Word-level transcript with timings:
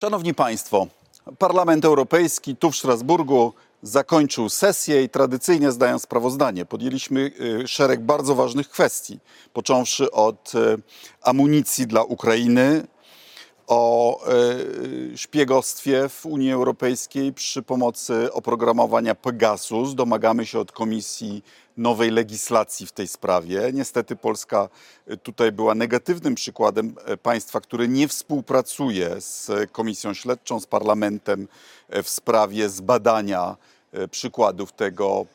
Szanowni 0.00 0.34
Państwo, 0.34 0.86
Parlament 1.38 1.84
Europejski 1.84 2.56
tu 2.56 2.70
w 2.70 2.76
Strasburgu 2.76 3.52
zakończył 3.82 4.48
sesję 4.48 5.02
i 5.02 5.08
tradycyjnie 5.08 5.72
zdają 5.72 5.98
sprawozdanie. 5.98 6.64
Podjęliśmy 6.64 7.30
y, 7.62 7.68
szereg 7.68 8.00
bardzo 8.00 8.34
ważnych 8.34 8.68
kwestii, 8.68 9.18
począwszy 9.52 10.10
od 10.10 10.54
y, 10.54 10.58
amunicji 11.22 11.86
dla 11.86 12.02
Ukrainy, 12.02 12.86
o 13.68 14.20
y, 15.12 15.18
szpiegostwie 15.18 16.08
w 16.08 16.26
Unii 16.26 16.52
Europejskiej 16.52 17.32
przy 17.32 17.62
pomocy 17.62 18.32
oprogramowania 18.32 19.14
Pegasus. 19.14 19.94
Domagamy 19.94 20.46
się 20.46 20.58
od 20.58 20.72
Komisji 20.72 21.44
nowej 21.76 22.10
legislacji 22.10 22.86
w 22.86 22.92
tej 22.92 23.08
sprawie. 23.08 23.70
Niestety 23.72 24.16
Polska 24.16 24.68
y, 25.10 25.16
tutaj 25.16 25.52
była 25.52 25.74
negatywnym 25.74 26.34
przykładem 26.34 26.94
y, 27.12 27.16
państwa, 27.16 27.60
które 27.60 27.88
nie 27.88 28.08
współpracuje 28.08 29.20
z 29.20 29.50
Komisją 29.72 30.14
Śledczą, 30.14 30.60
z 30.60 30.66
Parlamentem 30.66 31.48
w 32.02 32.08
sprawie 32.08 32.68
zbadania 32.68 33.56
przykładów 34.10 34.72
tego, 34.72 35.26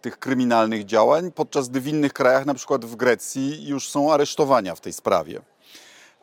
tych 0.00 0.18
kryminalnych 0.18 0.84
działań, 0.84 1.32
podczas 1.32 1.68
gdy 1.68 1.80
w 1.80 1.86
innych 1.86 2.12
krajach, 2.12 2.46
na 2.46 2.54
przykład 2.54 2.84
w 2.84 2.96
Grecji, 2.96 3.66
już 3.66 3.90
są 3.90 4.12
aresztowania 4.12 4.74
w 4.74 4.80
tej 4.80 4.92
sprawie. 4.92 5.40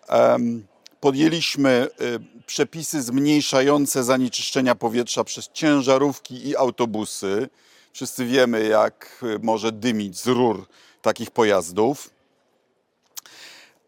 Em, 0.07 0.67
Podjęliśmy 0.99 1.87
y, 2.01 2.19
przepisy 2.45 3.01
zmniejszające 3.01 4.03
zanieczyszczenia 4.03 4.75
powietrza 4.75 5.23
przez 5.23 5.49
ciężarówki 5.53 6.47
i 6.47 6.55
autobusy. 6.55 7.49
Wszyscy 7.93 8.25
wiemy, 8.25 8.67
jak 8.67 9.23
y, 9.23 9.39
może 9.43 9.71
dymić 9.71 10.19
z 10.19 10.27
rur 10.27 10.67
takich 11.01 11.31
pojazdów. 11.31 12.09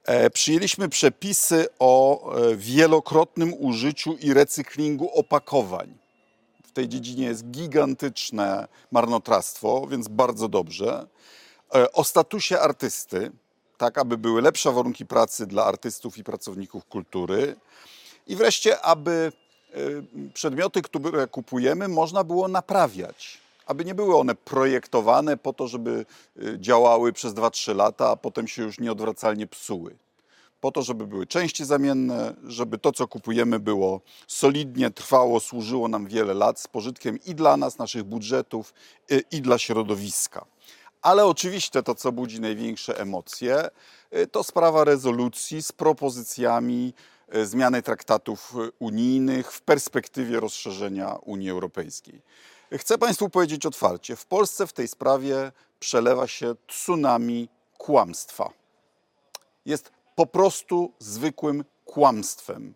E, 0.06 0.30
Przyjęliśmy 0.30 0.90
przepisy 0.90 1.68
o 1.80 2.32
e, 2.36 2.56
wielokrotnym 2.56 3.54
użyciu 3.54 4.18
i 4.18 4.34
recyklingu 4.34 5.10
opakowań. 5.20 5.98
W 6.66 6.72
tej 6.72 6.88
dziedzinie 6.88 7.26
jest 7.26 7.46
gigantyczne 7.46 8.68
marnotrawstwo, 8.92 9.88
więc 9.88 10.08
bardzo 10.08 10.48
dobrze. 10.48 11.08
E, 11.76 11.92
O 11.92 12.04
statusie 12.04 12.60
artysty, 12.60 13.32
tak 13.82 13.98
aby 13.98 14.18
były 14.18 14.42
lepsze 14.42 14.72
warunki 14.72 15.06
pracy 15.06 15.48
dla 15.48 15.66
artystów 15.66 16.18
i 16.18 16.24
pracowników 16.24 16.86
kultury. 16.86 17.56
I 18.28 18.36
wreszcie, 18.36 18.82
aby 18.82 19.32
y, 19.76 20.04
przedmioty, 20.34 20.82
które 20.82 21.28
kupujemy, 21.28 21.88
można 21.88 22.24
było 22.24 22.48
naprawiać. 22.48 23.38
Aby 23.66 23.86
nie 23.86 23.96
były 23.96 24.18
one 24.18 24.36
projektowane 24.36 25.38
po 25.38 25.54
to, 25.54 25.68
żeby 25.68 26.06
y, 26.38 26.58
działały 26.60 27.14
przez 27.14 27.34
2-3 27.34 27.76
lata, 27.76 28.10
a 28.10 28.16
potem 28.16 28.48
się 28.48 28.64
już 28.64 28.80
nieodwracalnie 28.80 29.48
psuły. 29.48 29.96
Po 30.62 30.72
to, 30.72 30.82
żeby 30.82 31.08
były 31.08 31.28
części 31.28 31.66
zamienne, 31.66 32.34
żeby 32.44 32.78
to, 32.78 32.92
co 32.92 33.08
kupujemy, 33.08 33.60
było 33.60 34.02
solidnie, 34.28 34.92
trwało, 34.92 35.40
służyło 35.40 35.88
nam 35.88 36.08
wiele 36.08 36.34
lat 36.34 36.60
z 36.60 36.68
pożytkiem 36.68 37.20
i 37.26 37.36
dla 37.36 37.58
nas, 37.58 37.78
naszych 37.78 38.04
budżetów, 38.04 38.74
y, 39.12 39.24
i 39.32 39.42
dla 39.42 39.58
środowiska. 39.58 40.46
Ale 41.02 41.26
oczywiście 41.26 41.84
to, 41.84 41.96
co 41.96 42.12
budzi 42.12 42.42
największe 42.42 43.00
emocje, 43.00 43.70
y, 44.18 44.28
to 44.28 44.44
sprawa 44.44 44.84
rezolucji 44.84 45.62
z 45.62 45.72
propozycjami 45.72 46.94
y, 47.36 47.46
zmiany 47.46 47.82
traktatów 47.82 48.54
y, 48.56 48.72
unijnych 48.80 49.52
w 49.52 49.62
perspektywie 49.62 50.40
rozszerzenia 50.40 51.16
Unii 51.16 51.50
Europejskiej. 51.50 52.22
Chcę 52.78 52.98
Państwu 52.98 53.30
powiedzieć 53.30 53.66
otwarcie: 53.66 54.16
w 54.16 54.26
Polsce 54.26 54.68
w 54.68 54.74
tej 54.74 54.88
sprawie 54.88 55.52
przelewa 55.80 56.28
się 56.28 56.56
tsunami 56.68 57.50
kłamstwa. 57.78 58.50
Jest 59.66 59.92
po 60.16 60.26
prostu 60.26 60.92
zwykłym 61.00 61.66
kłamstwem, 61.86 62.74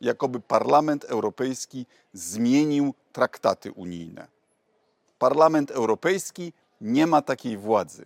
jakoby 0.00 0.40
Parlament 0.40 1.04
Europejski 1.04 1.86
zmienił 2.12 2.94
traktaty 3.12 3.72
unijne. 3.72 4.28
Parlament 5.18 5.70
Europejski 5.70 6.52
nie 6.80 7.06
ma 7.06 7.22
takiej 7.22 7.56
władzy. 7.56 8.04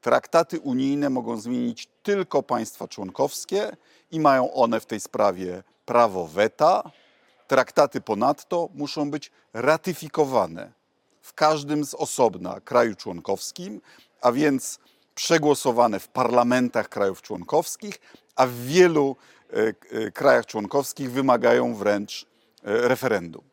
Traktaty 0.00 0.60
unijne 0.60 1.10
mogą 1.10 1.36
zmienić 1.36 1.88
tylko 2.02 2.42
państwa 2.42 2.88
członkowskie 2.88 3.76
i 4.10 4.20
mają 4.20 4.52
one 4.52 4.80
w 4.80 4.86
tej 4.86 5.00
sprawie 5.00 5.62
prawo 5.84 6.26
weta. 6.26 6.90
Traktaty 7.46 8.00
ponadto 8.00 8.68
muszą 8.74 9.10
być 9.10 9.30
ratyfikowane 9.52 10.72
w 11.20 11.32
każdym 11.32 11.84
z 11.84 11.94
osobna 11.94 12.60
kraju 12.60 12.94
członkowskim, 12.94 13.80
a 14.20 14.32
więc 14.32 14.78
przegłosowane 15.14 16.00
w 16.00 16.08
parlamentach 16.08 16.88
krajów 16.88 17.22
członkowskich, 17.22 18.00
a 18.36 18.46
w 18.46 18.54
wielu 18.54 19.16
e, 19.50 19.56
e, 20.06 20.10
krajach 20.10 20.46
członkowskich 20.46 21.10
wymagają 21.10 21.74
wręcz 21.74 22.26
e, 22.64 22.88
referendum. 22.88 23.44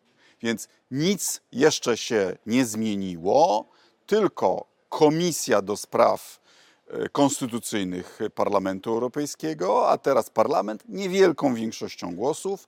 Więc 0.41 0.67
nic 0.91 1.41
jeszcze 1.51 1.97
się 1.97 2.37
nie 2.45 2.65
zmieniło, 2.65 3.69
tylko 4.11 4.65
Komisja 4.89 5.61
do 5.61 5.77
Spraw 5.77 6.39
e, 6.87 7.09
Konstytucyjnych 7.09 8.19
Parlamentu 8.35 8.89
Europejskiego, 8.89 9.89
a 9.89 9.97
teraz 9.97 10.29
Parlament 10.29 10.83
niewielką 10.89 11.55
większością 11.55 12.15
głosów 12.15 12.67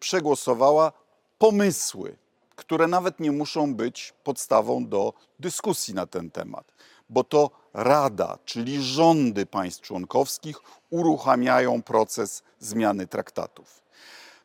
przegłosowała 0.00 0.92
pomysły, 1.38 2.16
które 2.56 2.86
nawet 2.86 3.20
nie 3.20 3.32
muszą 3.32 3.74
być 3.74 4.14
podstawą 4.24 4.86
do 4.86 5.12
dyskusji 5.38 5.94
na 5.94 6.06
ten 6.06 6.30
temat, 6.30 6.72
bo 7.08 7.24
to 7.24 7.50
Rada, 7.74 8.38
czyli 8.44 8.82
rządy 8.82 9.46
państw 9.46 9.82
członkowskich 9.82 10.56
uruchamiają 10.90 11.82
proces 11.82 12.42
zmiany 12.58 13.06
traktatów. 13.06 13.87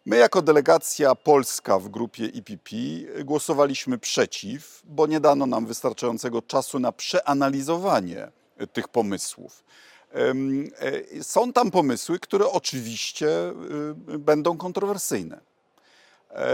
My, 0.06 0.18
jako 0.18 0.42
delegacja 0.42 1.16
polska 1.16 1.80
w 1.80 1.90
grupie 1.90 2.26
EPP, 2.26 2.76
głosowaliśmy 3.26 3.98
przeciw, 3.98 4.82
bo 4.86 5.08
nie 5.08 5.20
dano 5.20 5.46
nam 5.46 5.66
wystarczającego 5.66 6.42
czasu 6.42 6.80
na 6.80 6.92
przeanalizowanie 6.92 8.32
tych 8.74 8.88
pomysłów. 8.88 9.64
E, 11.16 11.24
Są 11.24 11.54
tam 11.54 11.72
pomysły, 11.72 12.20
które 12.20 12.50
oczywiście 12.50 13.28
y, 14.10 14.20
będą 14.20 14.58
kontrowersyjne. 14.58 15.40
E, 16.30 16.46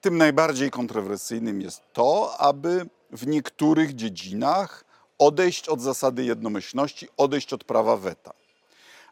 Tym 0.00 0.16
najbardziej 0.18 0.70
kontrowersyjnym 0.70 1.60
jest 1.60 1.82
to, 1.92 2.36
aby 2.38 2.86
w 3.10 3.26
niektórych 3.26 3.94
dziedzinach 3.94 4.84
odejść 5.18 5.68
od 5.68 5.80
zasady 5.80 6.24
jednomyślności, 6.24 7.08
odejść 7.16 7.52
od 7.52 7.64
prawa 7.64 7.96
weta 7.96 8.45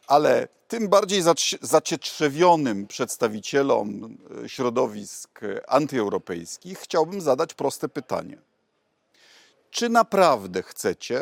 ale 0.07 0.47
tym 0.67 0.89
bardziej 0.89 1.23
zaci- 1.23 1.57
zacietrzewionym 1.61 2.87
przedstawicielom 2.87 4.17
e, 4.45 4.49
środowisk 4.49 5.43
e, 5.43 5.69
antyeuropejskich 5.69 6.79
chciałbym 6.79 7.21
zadać 7.21 7.53
proste 7.53 7.89
pytanie. 7.89 8.37
Czy 9.69 9.89
naprawdę 9.89 10.63
chcecie, 10.63 11.21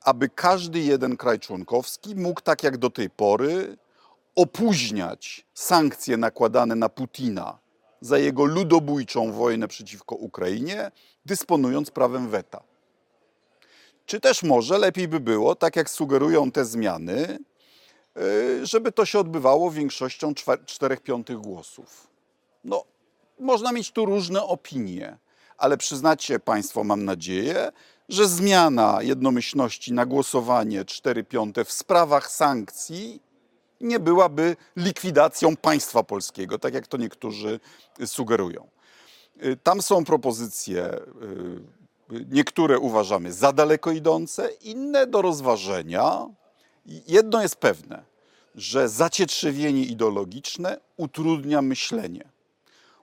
aby 0.00 0.28
każdy 0.28 0.80
jeden 0.80 1.16
kraj 1.16 1.40
członkowski 1.40 2.16
mógł, 2.16 2.40
tak 2.40 2.62
jak 2.62 2.76
do 2.76 2.90
tej 2.90 3.10
pory, 3.10 3.76
opóźniać 4.36 5.46
sankcje 5.54 6.16
nakładane 6.16 6.74
na 6.74 6.88
Putina 6.88 7.58
za 8.00 8.18
jego 8.18 8.44
ludobójczą 8.44 9.32
wojnę 9.32 9.68
przeciwko 9.68 10.14
Ukrainie, 10.14 10.90
dysponując 11.26 11.90
prawem 11.90 12.30
weta? 12.30 12.62
Czy 14.06 14.20
też 14.20 14.42
może 14.42 14.78
lepiej 14.78 15.08
by 15.08 15.20
było, 15.20 15.54
tak 15.54 15.76
jak 15.76 15.90
sugerują 15.90 16.50
te 16.50 16.64
zmiany, 16.64 17.38
żeby 18.62 18.92
to 18.92 19.06
się 19.06 19.18
odbywało 19.18 19.70
większością 19.70 20.34
czwa- 20.34 20.64
czterech 20.66 21.00
piątych 21.00 21.36
głosów? 21.38 22.06
No, 22.64 22.84
można 23.40 23.72
mieć 23.72 23.90
tu 23.92 24.04
różne 24.06 24.42
opinie, 24.42 25.18
ale 25.58 25.76
przyznacie 25.76 26.40
Państwo, 26.40 26.84
mam 26.84 27.04
nadzieję, 27.04 27.72
że 28.08 28.28
zmiana 28.28 28.98
jednomyślności 29.02 29.92
na 29.92 30.06
głosowanie 30.06 30.84
4 30.84 31.24
piąte 31.24 31.64
w 31.64 31.72
sprawach 31.72 32.30
sankcji 32.30 33.22
nie 33.80 34.00
byłaby 34.00 34.56
likwidacją 34.76 35.56
państwa 35.56 36.02
polskiego, 36.02 36.58
tak 36.58 36.74
jak 36.74 36.86
to 36.86 36.96
niektórzy 36.96 37.60
sugerują. 38.06 38.68
Y, 39.44 39.56
Tam 39.62 39.82
są 39.82 40.04
propozycje, 40.04 40.94
y, 42.12 42.26
niektóre 42.30 42.78
uważamy 42.78 43.32
za 43.32 43.52
daleko 43.52 43.90
idące, 43.90 44.48
inne 44.50 45.06
do 45.06 45.22
rozważenia. 45.22 46.26
Jedno 46.86 47.42
jest 47.42 47.56
pewne, 47.56 48.04
że 48.54 48.88
zacietrzewienie 48.88 49.82
ideologiczne 49.82 50.80
utrudnia 50.96 51.62
myślenie. 51.62 52.24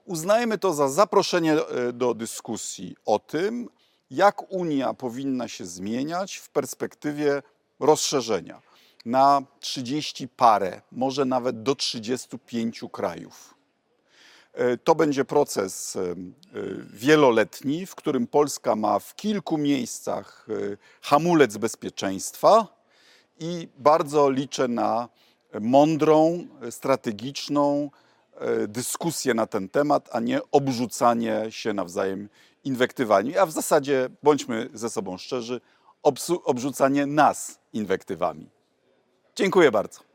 Uznajmy 0.04 0.58
to 0.58 0.74
za 0.74 0.88
zaproszenie 0.88 1.52
e, 1.52 1.92
do 1.92 2.14
dyskusji 2.14 2.96
o 3.06 3.18
tym, 3.18 3.68
jak 4.10 4.52
Unia 4.52 4.94
powinna 4.94 5.48
się 5.48 5.66
zmieniać 5.66 6.36
w 6.36 6.48
perspektywie 6.48 7.42
rozszerzenia 7.80 8.62
na 9.04 9.42
30 9.60 10.28
parę, 10.28 10.80
może 10.92 11.24
nawet 11.24 11.62
do 11.62 11.74
35 11.74 12.80
krajów. 12.92 13.54
E, 14.52 14.76
To 14.76 14.94
będzie 14.94 15.24
proces 15.24 15.96
e, 15.96 16.14
wieloletni, 16.92 17.86
w 17.86 17.94
którym 17.94 18.26
Polska 18.26 18.76
ma 18.76 18.98
w 18.98 19.14
kilku 19.14 19.58
miejscach 19.58 20.46
hamulec 21.02 21.56
bezpieczeństwa 21.56 22.66
i 23.40 23.68
bardzo 23.78 24.30
liczę 24.30 24.68
na 24.68 25.08
mądrą, 25.60 26.46
strategiczną, 26.70 27.90
e, 28.34 28.68
dyskusję 28.68 29.34
na 29.34 29.46
ten 29.46 29.68
temat, 29.68 30.08
a 30.12 30.20
nie 30.20 30.40
obrzucanie 30.50 31.46
się 31.50 31.72
nawzajem 31.72 32.28
inwektywami. 32.64 33.38
A 33.38 33.46
w 33.46 33.52
zasadzie 33.52 34.08
bądźmy 34.22 34.68
ze 34.74 34.90
sobą 34.90 35.18
szczerzy, 35.18 35.60
obrzucanie 36.44 37.06
nas 37.06 37.58
inwektywami. 37.72 38.50
Dziękuję 39.36 39.70
bardzo. 39.70 40.11